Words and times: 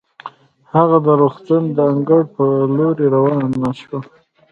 هغه 0.73 0.97
د 1.05 1.07
روغتون 1.21 1.63
د 1.77 1.77
انګړ 1.93 2.21
په 2.35 2.43
لورې 2.77 3.05
روانه 3.15 3.69
شوه. 3.81 3.99